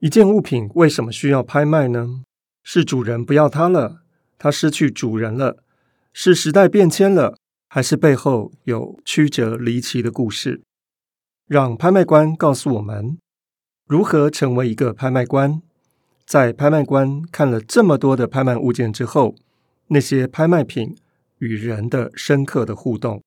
[0.00, 2.22] 一件物品为什么需要拍卖呢？
[2.62, 4.00] 是主人不要它了，
[4.38, 5.62] 它失去主人了，
[6.14, 7.36] 是时代变迁了，
[7.68, 10.62] 还是背后有曲折离奇的故事？
[11.46, 13.18] 让拍卖官告诉我们
[13.86, 15.60] 如何成为一个拍卖官。
[16.24, 19.34] 在拍卖官看了这么多的拍卖物件之后，
[19.88, 20.96] 那些拍卖品
[21.40, 23.22] 与人的深刻的互动。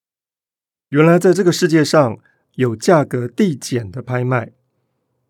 [0.90, 2.18] 原来在这个世界上
[2.55, 4.54] 有价格递减的拍卖，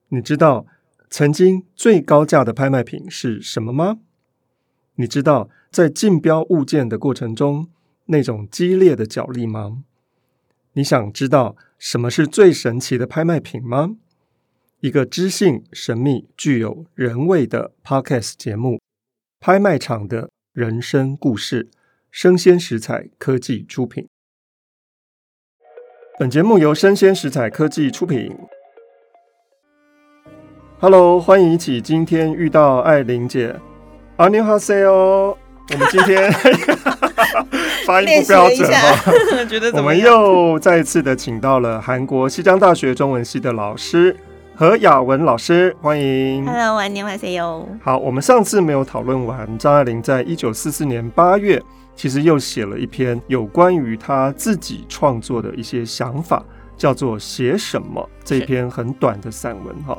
[0.07, 0.67] 你知道
[1.15, 3.99] 曾经最高价的拍卖品是什么吗？
[4.95, 7.69] 你知道在竞标物件的过程中
[8.05, 9.83] 那种激烈的角力吗？
[10.71, 13.95] 你想知道什么是最神奇的拍卖品吗？
[14.79, 18.77] 一个知性、神秘、具有人味的 Podcast 节目
[19.39, 21.65] 《拍卖场的人生故事》，
[22.09, 24.07] 生鲜食材科技出品。
[26.17, 28.35] 本节目由生鲜食材科技出品。
[30.83, 33.55] Hello，欢迎一起今天遇到艾琳姐。
[34.17, 35.33] 阿尼哈塞哦，
[35.71, 36.29] 我们今天
[37.87, 44.13] 发音不标准哈， 觉得我们又再一次的请到了韩国西江大学中文系的老师
[44.55, 46.45] 何雅文老师，欢迎。
[46.45, 47.65] Hello，阿尼哈塞哟。
[47.81, 51.63] 好，我们上次没有讨论完张爱玲在一九四四年八月，
[51.95, 56.43] 其实又写了一篇有关于她自己创作的一些想法，
[56.75, 59.97] 叫做《写什么》这篇很短的散文哈。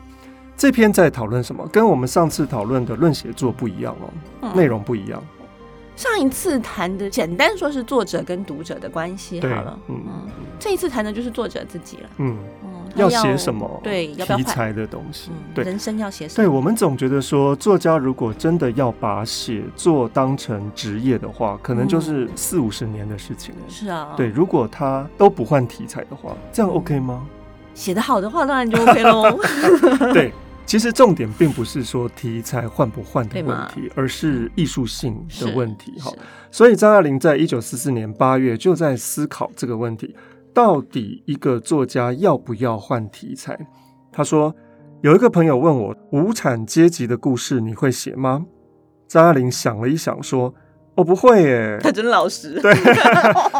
[0.56, 1.66] 这篇在讨论什么？
[1.68, 4.08] 跟我们上次讨论的论写作不一样哦，
[4.42, 5.22] 嗯、内容不一样。
[5.96, 12.38] 上一次谈的简单说是作者跟读者的关系好了，嗯，嗯，这一次谈的就是作者自己了，嗯。
[12.96, 13.68] 要写什么？
[13.82, 15.32] 对，题材的东西。
[15.52, 16.36] 对，人生要写什么？
[16.36, 23.60] 对，我们总觉得说，作家如果真的要把写作当成职业的话，可能就是四五十年的事情了。
[23.68, 24.14] 是啊。
[24.16, 27.26] 对，如果他都不换题材的话，这样 OK 吗？
[27.74, 29.40] 写得好的话，当然就 OK 喽。
[30.14, 30.32] 对，
[30.66, 35.92] 其实重点并不是说题材换不换的问题，而是艺术性的问题。
[36.00, 36.12] 哈，
[36.50, 40.14] 所以张爱玲在一九四四年八月就在思考这个问题。
[40.52, 43.58] 到底一个作家要不要换题材？
[44.12, 44.54] 他说
[45.02, 48.46] ：“有一个朋友问我，无产阶级的故事你会写吗？”
[49.08, 50.54] 张爱玲想了一想，说
[50.94, 52.72] ：“我不会耶。”他真老实，对，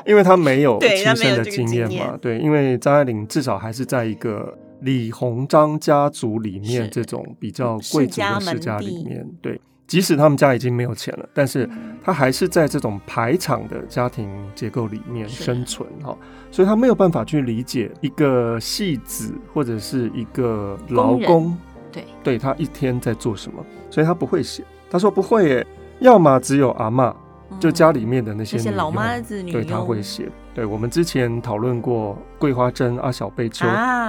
[0.07, 2.17] 因为他没有亲身的经验嘛。
[2.23, 9.61] 对，因为张爱玲至少还是在一个李鸿章家族里面这种比较贵族的世家里面，对。
[9.87, 11.69] 即使他们家已经没有钱了，但是
[12.03, 16.17] 他还是在这种排场的家庭结构里面生存哈，
[16.51, 21.57] 所以他没有办法去理解一个戏子或者是一个劳工，
[21.93, 24.65] 对，对他一天在做什么，所以他不会写。
[24.91, 25.67] 他说不会耶，
[26.01, 27.15] 要么只有阿嬷，
[27.61, 30.31] 就家里面的那些老妈子女，对他会写。
[30.55, 33.67] 对，我们之前讨论过桂花针、阿小贝秋，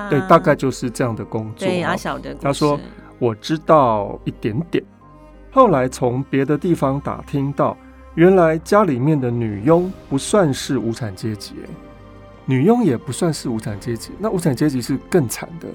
[0.10, 1.68] 对，大概就是这样的工作。
[1.68, 2.80] 对，阿小的，他说
[3.18, 4.84] 我知道一点点。
[5.52, 7.76] 后来从别的地方打听到，
[8.14, 11.56] 原来家里面的女佣不算是无产阶级，
[12.46, 15.68] 女佣也不算是无产阶级，那无产阶级是更惨的，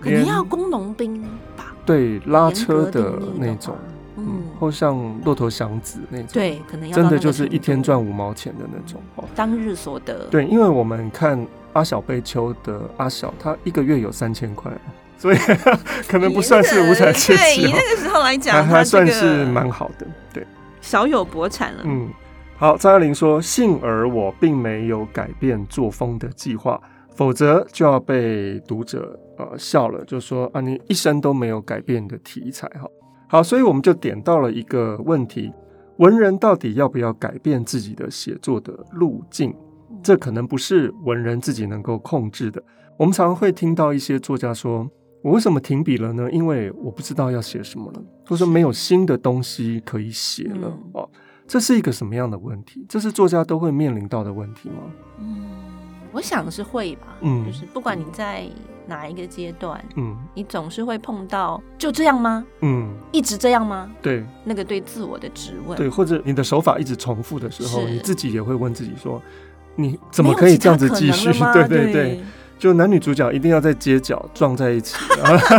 [0.00, 1.20] 可能要工农兵
[1.56, 1.74] 吧？
[1.84, 3.76] 对，拉车的那种，
[4.26, 10.26] 嗯，或像骆驼祥子那种，对，可能要真的就是一天赚五毛钱的那种哦，当日所得。
[10.30, 14.70] 对，因为我们看阿小贝秋的阿小，他一个月有三千块。
[15.18, 15.36] 所以
[16.08, 20.46] 可能不算是无产阶级，对，以那个时候来讲，还还算是蛮好的，对，
[20.80, 21.82] 小有薄产了。
[21.84, 22.08] 嗯，
[22.56, 26.80] 好，张爱玲说：“幸而我并没有改变作风的计划，
[27.14, 32.88] 否则就要被读者呃笑了，就说啊，你一生都没有改变的题材哈。”
[33.32, 35.52] 好，所以我们就点到了一个问题：
[35.98, 39.54] 文人到底要不要改变自己的写作的路径？
[40.02, 42.60] 这可能不是文人自己能够控制的。
[42.96, 44.90] 我们常常会听到一些作家说。
[45.22, 46.30] 我为什么停笔了呢？
[46.32, 50.60] 因为我不知道要写什么了，或者说没有新的东西可以写了。
[50.64, 51.10] 嗯、哦，
[51.50, 52.86] 这是一个什么样的问题？
[52.88, 54.76] 这是作家都会面临到的问题吗？
[55.18, 55.50] 嗯，
[56.12, 57.08] 我想是会吧。
[57.22, 58.46] 嗯，就是不管你在
[58.86, 62.46] 哪一个阶段，嗯，你总是会碰到就这样吗？
[62.60, 63.90] 嗯，一直这样吗？
[64.00, 69.20] 对，那个对自我的质问，对，或者你的手法一直重复的时候，你自己也会问自己说：
[69.74, 71.32] 你怎么可以这样子继续？
[71.52, 72.20] 对对 对。
[72.60, 75.56] 对就男女主角一定要在街角撞在一起， 然后，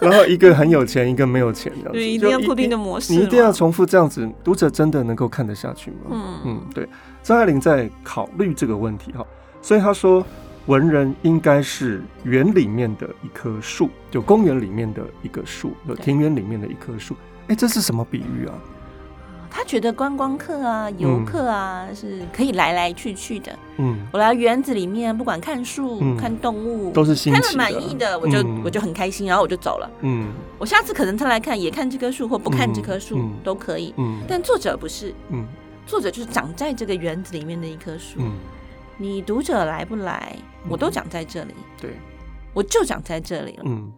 [0.08, 1.94] 然后一个很有钱，一个没有钱，这样子。
[1.94, 3.14] 对，一定要固定的模式。
[3.14, 6.10] 你一定要重复这样子，读者真的能够看得下去吗？
[6.10, 6.86] 嗯嗯，对。
[7.22, 9.24] 张爱玲在考虑这个问题哈，
[9.62, 10.22] 所以她说，
[10.66, 17.16] 文人应该是园里面的一棵树，就公园里面的一个树，就庭园里面的一棵树。
[17.48, 18.54] 哎，这是什么比喻啊？
[19.54, 23.52] 他觉得观光客啊、游客啊、嗯、是可以来来去去的。
[23.76, 29.90] 嗯，我来园子里面，不管看树、嗯、看动物，都是新奇的，看了满意的，我就、嗯、我就很开心，然后我就走了。
[30.00, 33.92] 嗯，我下次可能再来看，也看这棵树或不看这棵树、嗯、都可以。
[33.98, 35.14] 嗯，但作者不是。
[35.28, 35.46] 嗯，
[35.86, 38.20] 作者就是长在这个园子里面的一棵树。
[38.20, 38.32] 嗯，
[38.96, 40.34] 你读者来不来，
[40.66, 41.54] 我都长在这里。
[41.78, 41.90] 对，
[42.54, 43.64] 我就长在这里了。
[43.66, 43.92] 嗯。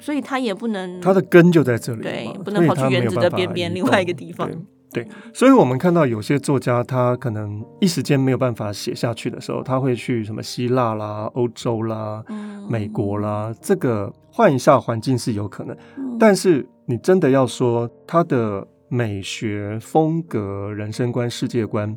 [0.00, 4.50] 所以他也不能，他的根就在这里，对，不能跑去园子的边边另外一个地方。
[4.96, 15.76] 对，所以我们看到有些作家，他可能一时间没有办法写下去的时候，他会去什么希腊啦、欧洲啦、嗯、美国啦，这个换一下环境是有可能。
[15.98, 21.94] 嗯、但是你真的要说他的美学风格、人生观、世界观，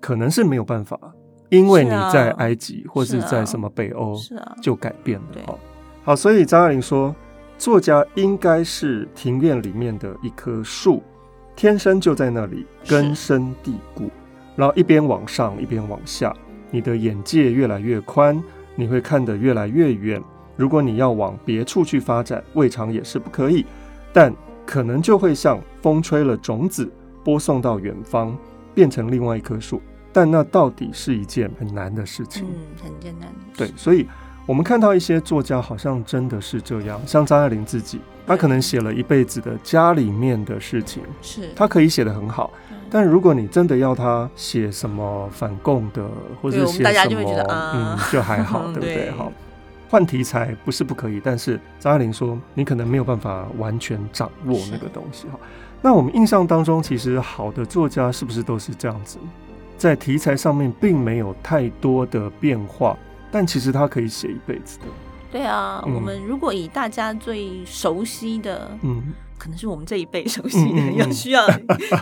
[0.00, 0.98] 可能是没有办法，
[1.50, 4.16] 因为你在埃及或是在什么北欧，
[4.62, 5.42] 就改变了。
[5.46, 5.58] 好，
[6.02, 7.14] 好，所以张爱玲说。
[7.58, 11.02] 作家应该是庭院里面的一棵树，
[11.58, 14.08] 天生就在那里，根深蒂固。
[14.54, 16.32] 然后一边往上，一边往下，
[16.70, 18.40] 你的眼界越来越宽，
[18.76, 20.22] 你会看得越来越远。
[20.54, 23.66] 如果你要往别处去发展，未尝也是不可以，
[24.12, 24.32] 但
[24.64, 26.88] 可能就会像风吹了种子，
[27.24, 28.38] 播送到远方，
[28.72, 29.82] 变成另外一棵树。
[30.12, 32.46] 但那到底是一件很难的事情。
[32.46, 32.54] 嗯，
[32.84, 33.28] 很艰难。
[33.56, 34.06] 对，所以。
[34.48, 42.50] 我们看到一些作家好像真的是这样，像张爱玲自己，她可能写了一辈子的家里面的事情，是她可以写得很好。
[42.88, 46.02] 但如果你真的要她写什么反共的，
[46.40, 49.10] 或者写什么，嗯，就还好， 对不对？
[49.10, 49.30] 好，
[49.90, 55.28] 换题材不是不可以，但是张爱玲说，你可能没有办法完全掌握那个东西。
[55.28, 55.38] 哈，
[55.82, 59.18] 那我们印象当中，其实好的作家是不是都是这样子，
[59.76, 62.96] 在题材上面并没有太多的变化。
[63.30, 64.84] 但其实他可以写一辈子的。
[65.30, 71.46] 对啊，嗯、我们如果以大家最熟悉的，嗯，可能是我们这一辈熟悉的，要、嗯、需要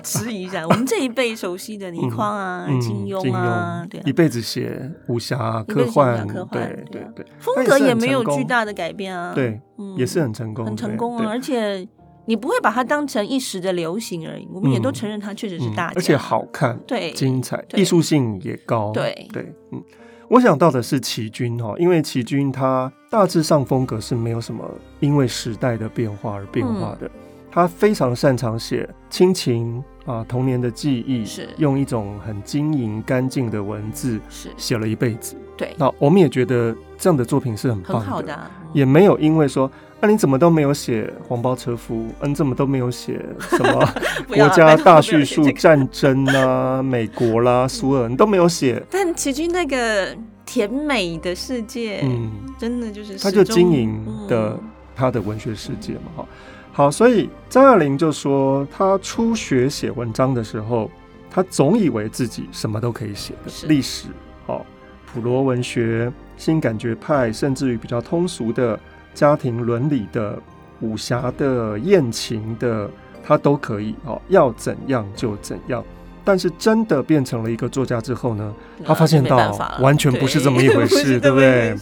[0.05, 0.62] 质疑一下。
[0.70, 11.26] 我们这一辈熟悉的倪匡啊、嗯、金庸啊，对啊，一辈子写武侠科幻，科幻，对对对，风格也没有巨大的改变啊，对，嗯、也是很成功，很成功啊。
[11.28, 11.84] 而且
[12.26, 19.28] 你不会把它当成一时的流行而已，我们也都承认它确实是大而且好看，对，精彩，艺术性也高，对。
[19.32, 19.82] 对，嗯。
[20.28, 24.69] 我想到的是齐君哈，因为齐君他大致上风格是没有什么
[25.00, 27.11] 因为时代的变化而变化的，
[27.50, 35.37] 他非常擅长写亲情啊，童年的记忆，是用一种很晶莹干净的文字是写了一辈子。
[35.56, 39.70] 对，那我们也觉得这样的作品是很棒的，很好的啊，也没有因为说。
[39.98, 42.06] 那、啊、你怎么都没有写黄包车夫？
[42.20, 43.94] 嗯，怎么都没有写什么
[44.28, 48.82] 国家大叙述战争啊、美国啦、苏俄，你都没有写。
[48.90, 50.14] 但其实那个
[50.44, 54.60] 甜美的世界，嗯，真的就是他就经营的
[54.94, 56.37] 他的文学世界嘛，哈、嗯。
[56.72, 60.90] 好，所以张爱玲就说，他初学写文章的时候，
[61.31, 64.08] 他总以为自己什么都可以写的，历史、
[64.46, 64.64] 好
[65.06, 68.78] 普罗文学、新感觉派，甚至于比较通俗的。
[69.16, 70.38] 家庭伦理的、
[70.82, 72.88] 武侠的、艳情的，
[73.24, 75.82] 他都可以哦，要怎样就怎样。
[76.22, 78.52] 但是真的变成了一个作家之后呢，
[78.84, 81.74] 他发现到完全不是这么一回事，对不对？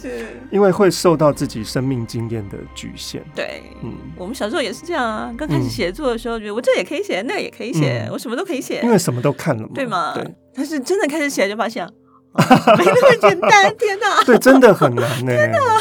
[0.51, 3.21] 因为会受到自己生命经验的局限。
[3.33, 5.33] 对，嗯，我们小时候也是这样啊。
[5.35, 10.13] 刚开始写作的时候，觉得我这也可以写，那也可以写，我什么都可以写，因为什么都看了嘛，对吗？
[10.13, 10.35] 对。
[10.53, 11.83] 但是真的开始写，就发现
[12.37, 13.75] 没那么简单。
[13.77, 15.33] 天哪，对，真的很难呢。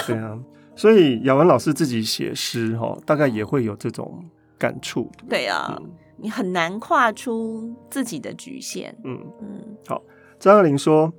[0.06, 0.38] 对啊。
[0.76, 4.25] 所以雅文老师自己写诗哈，大概也会有这种
[4.59, 5.11] 感触。
[5.29, 8.97] 对啊，嗯、你很难跨出自己的局限。
[9.04, 9.76] 嗯嗯。
[9.87, 10.02] 好，
[10.38, 11.12] 张爱玲说：“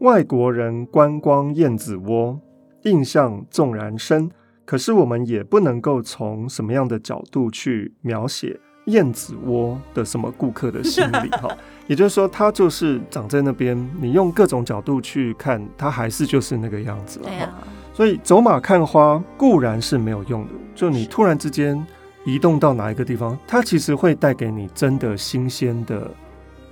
[0.00, 2.40] 外国人观光燕子窝，
[2.82, 4.30] 印象纵然深，
[4.64, 11.48] 可是我们也不能够从什么样的角度去描写燕子窝的什么顾客的心理 哈。
[11.86, 17.26] 也就是说，它就是长在那边，你用各种角度去看，它还是就是那个样子了。
[17.26, 17.62] 对啊。
[17.94, 21.80] 所以走马看花固然是没有用的，就你突然之间
[22.26, 26.10] 移动到哪一个地方，它其实会带给你真的新鲜的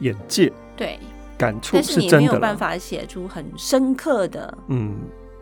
[0.00, 0.98] 眼界，对，
[1.38, 2.10] 感触是真的。
[2.10, 4.96] 但是你没有办法写出很深刻的，嗯，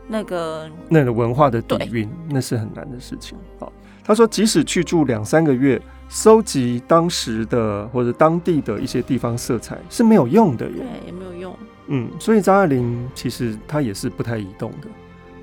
[0.06, 3.38] 那个那个文化的底蕴，那是很难的事情。
[3.58, 3.72] 好，
[4.04, 11.56] 他说即使去住两三个月，收集当时的或者当地的一些地方色彩是没有用的耶，对，也没有用。
[11.86, 14.88] 嗯，所以张爱玲其实她也是不太移动的。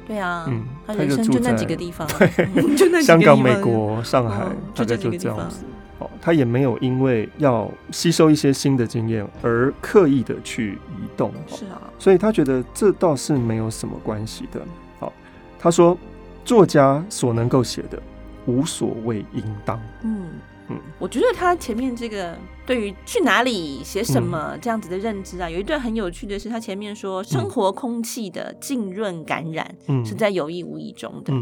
[0.08, 5.66] 对啊，嗯，他人生 就那几个地方，对，就那香港、美国、上海，大概就这样子。
[6.00, 11.34] 哦，他也没有因为要吸收一些新的经验而刻意的去移动。
[11.48, 14.62] 是啊，所以他觉得这倒是没有什么关系的。
[15.00, 15.12] 好，
[15.60, 15.98] 他说，
[16.46, 18.02] 作家所能够写的，
[18.46, 19.82] 无所谓应当。
[20.04, 20.28] 嗯
[20.70, 31.34] 嗯，我觉得他前面这个对于去哪里写什么这样子的认知啊，嗯、有一段很有趣的是，他前面说生活空气的浸润感染是在有意无意中的。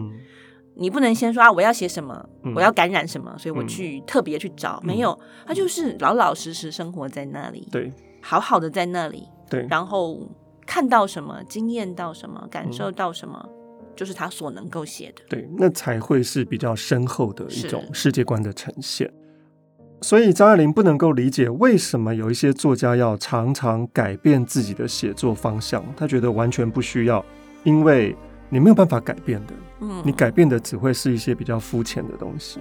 [0.77, 5.17] 你不能先说啊，我要写什么，嗯、我要感染什么，所以我去、嗯、特别去找，没有，
[5.48, 10.20] 他就是老老实实生活在那里，对，好好的在那里，对，然后
[10.67, 13.55] 看到什么，经验到什么，感受到什么，嗯、
[13.96, 19.12] 就是他所能够写的，对，那才会是比较深厚的一种世界观的呈现。
[20.02, 27.25] 所以张爱玲不能够理解为什么有一些作家要常常改变自己的写作方向，他觉得完全不需要，
[27.64, 28.16] 因为。
[28.48, 32.60] 你没有办法改变的，嗯，你改变的只会是一些比较肤浅的东西。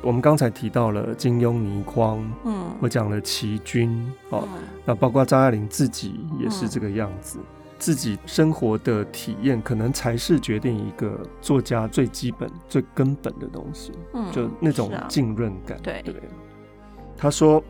[0.00, 4.46] 我们刚才提到了金庸、倪匡，嗯，我讲了齐君，哦，
[4.84, 7.40] 那包括张爱玲自己也是这个样子，
[7.78, 16.14] 自己生活的体验可能才是决定一个作家最基本、最根本的东西，嗯，就那种浸润感，对对。
[17.16, 17.62] 他说，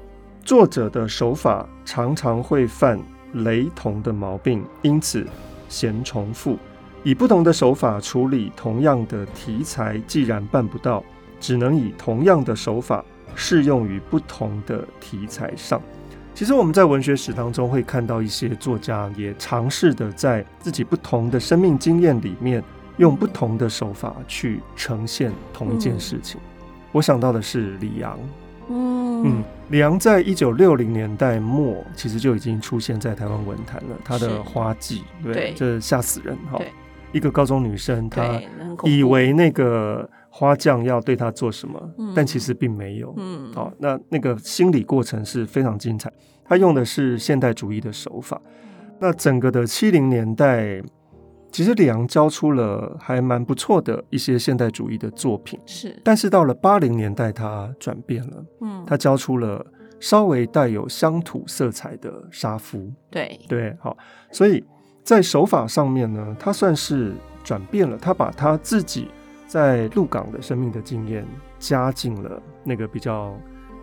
[0.42, 3.00] 作者的手法常常会犯
[3.32, 5.26] 雷同的毛病，因此
[5.68, 6.56] 嫌重复。
[7.04, 11.04] 以不同的手法处理同样的题材，既然办不到，
[11.38, 13.04] 只能以同样的手法
[13.36, 15.80] 适用于不同的题材上。
[16.36, 22.62] 其实我们在文学史当中会看到一些作家也尝试的在自己不同的生命经验里面，
[22.98, 26.38] 用不同的手法去呈现同一件事情。
[26.38, 28.18] 嗯、我想到的是李昂，
[28.68, 29.22] 嗯。
[29.24, 35.54] 嗯，李昂在一九六零年代末其实就已经出现在台湾文坛了，他的花季，对，对。
[35.56, 36.60] 这吓死人哈。
[37.12, 38.38] 一个高中女生，她
[38.84, 43.14] 以为那个花匠要对他做什么，嗯、但其实并没有。
[43.16, 46.12] 嗯，好、哦，那那个心理过程是非常精彩。
[46.44, 48.38] 他用的是现代主义的手法。
[48.98, 50.82] 那整个的七零年代，
[51.50, 55.58] 其实李昂交出了还蛮不错的一些现代主义的作品。
[55.64, 58.44] 是，但是到了八零年代，他转变了。
[58.60, 59.64] 嗯，他交出了
[59.98, 62.92] 稍微带有乡土色彩的沙夫。
[63.10, 63.96] 对对，好，
[64.30, 64.62] 所以。
[65.02, 67.14] 在手法上面呢，他算是
[67.44, 69.06] 转变了，他把他自己
[69.46, 71.26] 在鹿港的生命的经验
[71.58, 73.34] 加进了那个比较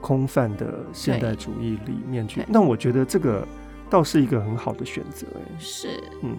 [0.02, 2.46] 空泛的现代主义里面去。
[2.48, 3.48] 那我觉得这个
[3.90, 6.36] 倒是一个很好的选择，哎，是，嗯。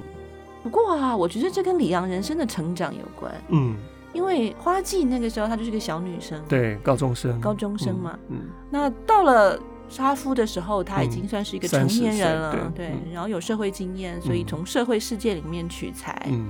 [0.62, 3.76] 不过啊，我觉得这跟李阳人生的成长有关，嗯，
[4.12, 9.58] 因为花季那个时候她就是个小女生，对，高中生，高中生嘛，嗯，嗯，那到了。
[9.86, 16.48] 杀夫的时候，她已经算是一个成年人了，嗯、对，然后有社会经验，嗯、所以从社会世界里面取材，嗯，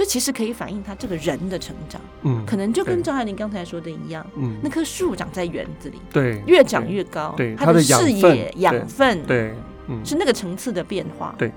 [0.00, 9.52] 这其实可以反映他这个人的成长，嗯，可能就跟张爱玲刚才说的一样，嗯，那棵树长在园子里，对，越长越高，对，他的视野、养分，对，
[9.88, 11.52] 嗯，是那个层次的变化，对。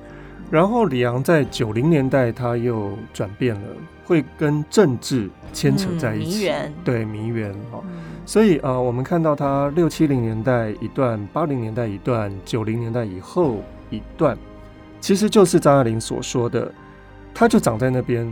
[0.51, 3.67] 然后李昂在九零年代他又转变了，
[4.03, 7.81] 会跟政治牵扯在一起，嗯、对，迷园哈。
[8.25, 14.37] 所以啊、呃，我们看到他六七零年代一段，八零年代一段，九零年代以后一段，
[14.99, 16.69] 其实就是张爱玲所说的，
[17.33, 18.31] 它就长在那边，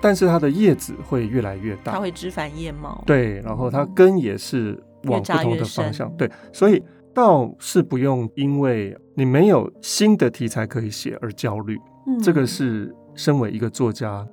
[0.00, 6.82] 但是它的叶子会越来越大，它会枝繁叶茂，对，然后它根也是往不同的方向，对，所以
[7.14, 14.26] 倒是不用因为你没有新的题材可以写而焦虑，嗯、这个是身为一个作家。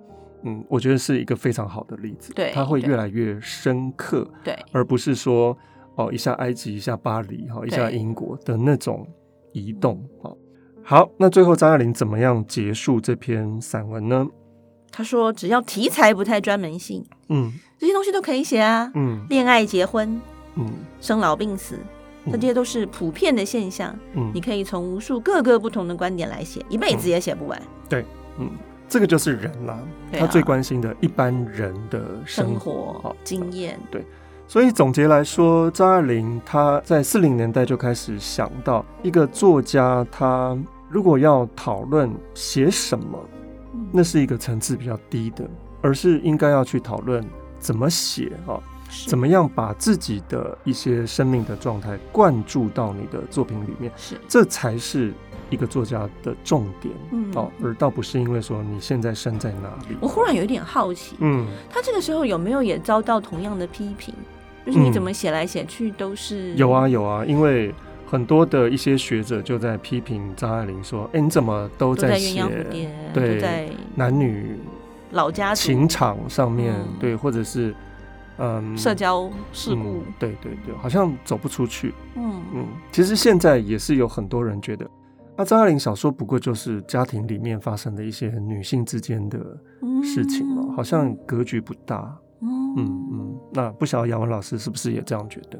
[0.46, 2.34] 嗯，我觉得是一个非常好的例子。
[2.34, 4.30] 对，它会越来越深刻。
[4.44, 5.58] 对，而不是说
[5.96, 9.08] 哦，一下埃及，一下巴黎，哈，一下英国的那种
[9.54, 10.04] 移动。
[10.22, 10.36] 好，
[10.84, 14.28] 好，那最后张爱玲怎么样结束这篇散文呢？
[14.92, 18.92] 他说：“只要题材不太专门性，嗯，这些东西都可以写啊。
[18.94, 20.22] 嗯，恋爱、结婚，
[20.56, 21.80] 嗯，生老病死，
[22.32, 23.98] 这些都是普遍的现象。
[24.14, 27.62] 嗯，你可以从无数各个不同的观点来写，一辈子也写不完。
[27.90, 28.06] 对，
[28.38, 28.50] 嗯。”
[28.86, 29.80] 这个就是人啦，
[30.12, 33.80] 他最关心的一般人的生活，生活经验。
[33.90, 34.06] 对，
[34.54, 40.56] 所以总结来说，张爱玲她在四零年代就开始想到，一个作家他
[40.90, 43.20] 如果要讨论写什么，
[43.92, 45.44] 那是一个层次比较低的，
[45.82, 47.26] 而是应该要去讨论
[47.58, 48.62] 怎么写啊，
[49.08, 55.12] 怎么样把自己的一些生命的状态灌注到你的作品里面，是，这才是。
[55.50, 59.96] 一个作家的重点，嗯，哦，而倒不是因为说你现在身在哪里。
[60.02, 64.16] 我忽然有一点好奇，嗯，他这个时候有没有也遭到同样的批评？
[64.66, 67.74] 就是你怎么写来写去都是、嗯、有啊有啊，因为
[68.06, 72.44] 很多的一些学者就在批评张爱玲说：“哎，你怎么都在写
[73.14, 74.58] 对在男女
[75.12, 77.74] 老家情场上面，嗯、对，或者是
[78.38, 81.94] 嗯社交事故、嗯，对对对，好像走不出去。
[82.16, 84.90] 嗯嗯，其实现在也是有很多人觉得。”
[85.36, 89.40] 那张爱玲小说不过就是家庭里面发生的一些女性之间的
[90.04, 92.16] 事情嘛，好像格局不大。
[92.78, 95.60] 嗯，嗯嗯，那不晓得雅文老师是不是也这样觉得？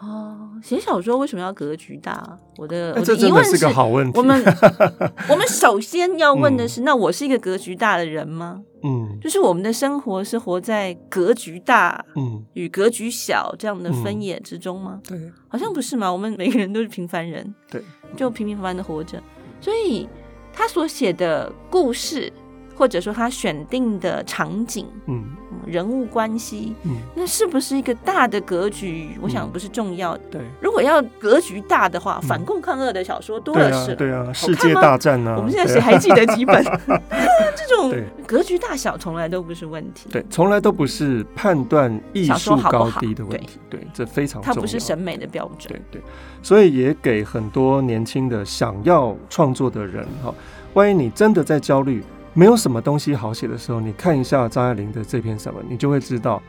[0.00, 2.38] 哦，写小说为什么要格局大？
[2.56, 4.16] 我的我的疑问是个好问题。
[4.16, 4.40] 我们
[5.28, 8.62] 我们首先要问的是，那我是一个格局大的人吗？
[8.84, 15.00] 嗯，就是我们的生活是活在格局大嗯与格局小这样的分野之中吗？
[15.08, 15.18] 对，
[15.48, 16.12] 好像不是嘛。
[16.12, 17.82] 我们每个人都是平凡人，对，
[18.16, 19.20] 就平平凡凡的活着。
[19.60, 20.08] 所以
[20.52, 22.32] 他所写的故事。
[22.78, 25.24] 或者说他选定的场景，嗯，
[25.66, 29.18] 人物关系，嗯，那是不是一个大的格局？
[29.20, 30.20] 我想不是重要的。
[30.30, 33.96] 对，如果要格局大的话，反共抗俄的小说多的是。
[33.96, 35.34] 对啊，世界大战啊！
[35.36, 36.64] 我们现在谁还记得几本？
[37.68, 37.92] 这种
[38.24, 40.08] 格局大小从来都不是问题。
[40.10, 43.58] 对，从来都不是判断艺术高低的问题。
[43.68, 44.54] 对，这非常重要。
[44.54, 45.68] 它不是审美的标准。
[45.68, 46.02] 对对，
[46.42, 50.32] 所以也给很多年轻的想要创作的人哈，
[50.74, 52.04] 万一你真的在焦虑。
[52.38, 56.40] 没有什么东西好写的时候，你看一下张爱玲的这篇散文，你就会知道，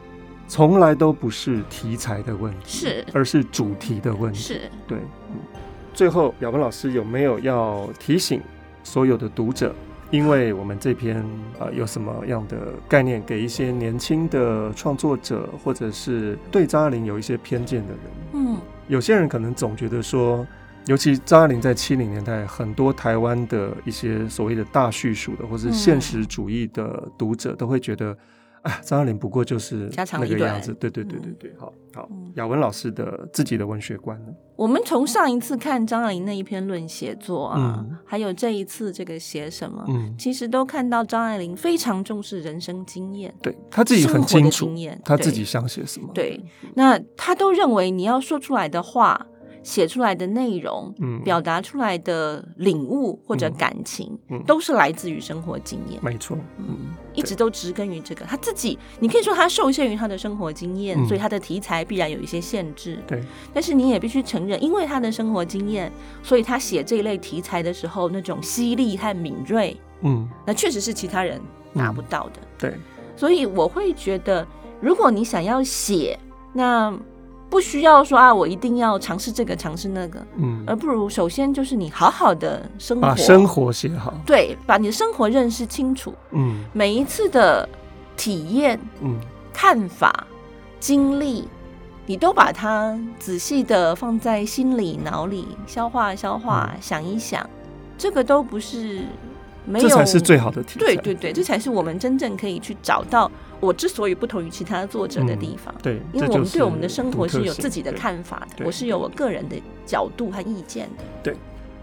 [0.48, 4.38] 从来都不是题材的问题，是，而是主题的问题。
[4.39, 5.00] 是，对。
[5.31, 5.39] 嗯，
[5.91, 8.39] 最后，雅文老师有没有要提醒
[8.84, 9.74] 所有的读者？
[10.12, 11.17] 因为我们这篇
[11.58, 18.00] 啊，呃，有什么样的概念给一些年轻的创作者，或者是对张爱玲有一些偏见的人？
[18.34, 20.46] 嗯，有些人可能总觉得说。
[20.88, 28.18] 尤其张爱玲在七零年代，很多台湾的一些所谓的大叙述的，或是现实主义的读者，都会觉得，
[28.64, 30.74] 哎，张爱玲不过就是那个样子。
[30.74, 32.10] 对对对对对，好好。
[32.36, 34.34] 雅文老师的自己的文学观呢？
[34.56, 44.74] 我们从上一次看张爱玲那一篇论写作啊，还有这一次这个写什么，嗯，其实都看到张爱玲非常重视人生经验，对她自己很清楚，
[45.06, 46.10] 她自己想写什么。
[46.16, 46.44] 对，
[46.74, 49.28] 那她都认为你要说出来的话。
[49.62, 56.00] 写出来的内容，嗯，表达出来的领悟或者感情，嗯，都是来自于生活经验。
[56.01, 58.25] 没错，嗯，一直都植根于这个。
[58.25, 62.98] 他自己，你可以说他受限于他的生活经验，所以他的题材必然有一些限制。
[63.06, 63.22] 对，
[63.54, 65.92] 但是你也必须承认，因为他的生活经验，
[66.24, 71.39] 所以他写这一类题材的时候，那种犀利和敏锐，嗯，那确实是其他人
[71.75, 72.39] 达不到的。
[72.58, 72.74] 对，
[73.16, 74.48] 所以我会觉得，
[74.80, 76.18] 如果你想要写，
[76.54, 76.98] 那。
[77.50, 87.67] 不需要说啊，我一定要尝试这个，尝试那个，嗯，而不如首先就是你好好的生活，把生活写好，对，把你的生活认识清楚，嗯，每一次的
[88.15, 89.19] 体验，嗯，
[89.52, 90.28] 看法、
[90.80, 91.47] 经历，
[92.06, 97.50] 你都把它仔细的放在心里、脑里消化、消化，嗯，想一想，
[97.97, 99.02] 这个都不是
[99.69, 103.32] 没有，这才是最好的题材，对对对，这才是我们真正可以去找到。
[103.62, 111.03] 我之所以不同于其他作者的地方，嗯、对，因为我们对我们的生活是有自己的看法的，我是有我个人的角度和意见的。
[111.21, 111.36] 对，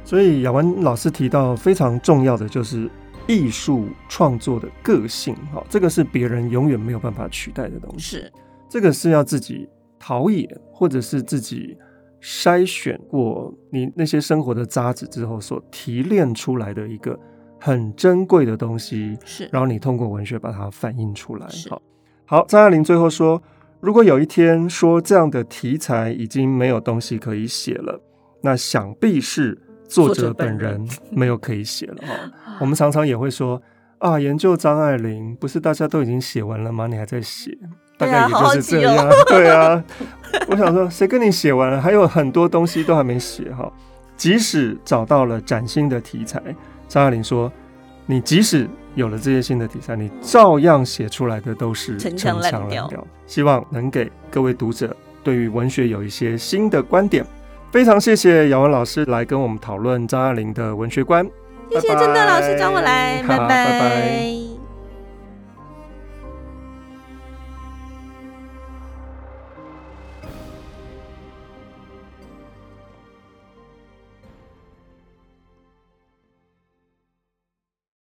[0.03, 2.91] 所以雅文老师提到非常重要的就是
[3.27, 8.17] 艺术创作的个性，哈，这个是别人永远没有办法取代的东西。
[8.17, 8.33] 是，
[8.71, 9.69] 这个是要自己
[9.99, 11.77] 陶冶，或者是自己
[12.23, 17.19] 筛选过你那些生活的渣子之后所提炼出来的一个。
[17.67, 21.49] 很珍贵的东西，是，然后你通过文学把它反映出来。
[21.69, 21.83] 好，
[22.25, 23.43] 好，张爱玲最后说，
[23.81, 28.01] 如果有一天说这样的题材已经没有东西可以写了，
[28.41, 31.97] 那想必是作者本人没有可以写了。
[32.07, 32.15] 哈，
[32.61, 33.61] 我们常常也会说
[33.99, 36.87] 啊，研究张爱玲，不是大家都已经写完了吗？
[36.87, 37.51] 你还在写，
[37.99, 38.97] 大概也就是这样。
[38.97, 39.85] 啊 对啊，
[40.47, 41.83] 我想说，谁跟你写完了？
[41.83, 43.53] 还有很多东西都还没写。
[43.53, 43.69] 哈，
[44.17, 46.41] 即使找到了崭新的题材。
[46.89, 47.53] 张爱玲说
[48.07, 53.07] ：“你即使有了这些新的题材，你照样写出来的都是陈腔滥调。
[53.27, 57.25] 希望能给各位读者对于文学有一些新的观点。
[57.73, 61.29] 非常谢谢姚文老师来跟我们讨论张爱玲的文学观。
[61.71, 63.49] 谢谢郑德老师找我来，拜拜。
[63.49, 64.37] 拜拜。”